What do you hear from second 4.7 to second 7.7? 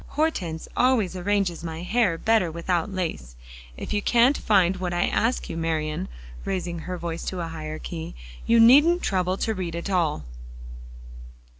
what I ask you, Marian," raising her voice to a